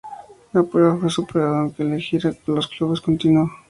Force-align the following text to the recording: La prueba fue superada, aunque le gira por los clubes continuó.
La 0.53 0.63
prueba 0.63 0.97
fue 0.97 1.11
superada, 1.11 1.59
aunque 1.59 1.83
le 1.83 2.01
gira 2.01 2.31
por 2.43 2.55
los 2.55 2.67
clubes 2.67 3.01
continuó. 3.01 3.47